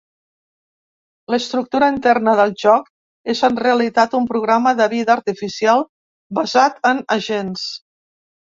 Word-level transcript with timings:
L'estructura 1.33 1.89
interna 1.95 2.33
del 2.39 2.53
joc 2.63 2.87
és 3.35 3.43
en 3.49 3.61
realitat 3.65 4.17
un 4.21 4.27
programa 4.33 4.75
de 4.81 4.89
vida 4.97 5.15
artificial 5.19 5.87
basat 6.41 6.85
en 6.95 7.07
agents. 7.21 7.71